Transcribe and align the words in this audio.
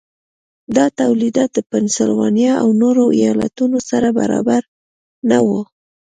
دا 0.75 0.85
تولیدات 0.99 1.49
د 1.53 1.59
پنسلوانیا 1.71 2.53
او 2.63 2.69
نورو 2.81 3.03
ایالتونو 3.19 3.77
سره 3.89 4.07
برابر 4.19 4.61
نه 5.29 5.37
وو. 5.45 5.61